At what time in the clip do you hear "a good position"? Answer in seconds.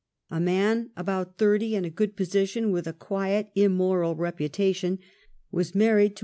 1.85-2.71